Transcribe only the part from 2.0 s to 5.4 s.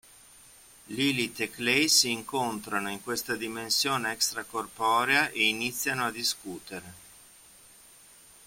incontrano in questa dimensione extracorporea